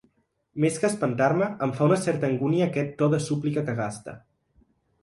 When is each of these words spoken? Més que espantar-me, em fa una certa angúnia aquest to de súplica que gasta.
Més 0.63 0.79
que 0.83 0.87
espantar-me, 0.91 1.49
em 1.67 1.75
fa 1.81 1.85
una 1.91 2.01
certa 2.07 2.27
angúnia 2.35 2.69
aquest 2.71 2.99
to 3.03 3.13
de 3.17 3.21
súplica 3.29 3.69
que 3.71 3.79
gasta. 3.83 4.19